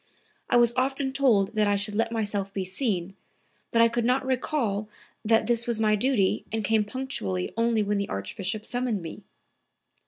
[0.49, 3.15] I was often told that I should let myself be seen,
[3.69, 4.89] but I could not recall
[5.23, 9.25] that this was my duty and came punctually only when the Archbishop summoned me."